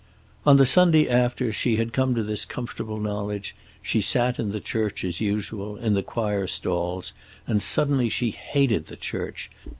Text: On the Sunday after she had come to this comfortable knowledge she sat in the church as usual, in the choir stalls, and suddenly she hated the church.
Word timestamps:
On 0.47 0.57
the 0.57 0.65
Sunday 0.65 1.07
after 1.07 1.53
she 1.53 1.75
had 1.75 1.93
come 1.93 2.15
to 2.15 2.23
this 2.23 2.43
comfortable 2.43 2.97
knowledge 2.99 3.55
she 3.83 4.01
sat 4.01 4.39
in 4.39 4.49
the 4.49 4.59
church 4.59 5.03
as 5.03 5.21
usual, 5.21 5.77
in 5.77 5.93
the 5.93 6.01
choir 6.01 6.47
stalls, 6.47 7.13
and 7.45 7.61
suddenly 7.61 8.09
she 8.09 8.31
hated 8.31 8.87
the 8.87 8.95
church. 8.97 9.51